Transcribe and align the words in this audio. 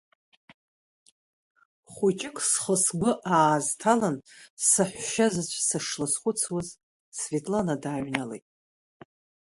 Хәыҷык 1.91 2.37
схы-сгәы 2.49 3.11
аазҭалан, 3.37 4.17
саҳәшьа 4.69 5.27
заҵәы 5.33 5.61
сышлызхәыцуаз, 5.67 6.67
Светлана 7.19 7.75
дааҩналеит. 7.83 8.45